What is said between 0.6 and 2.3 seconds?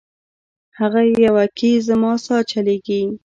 هغه یوه کي زما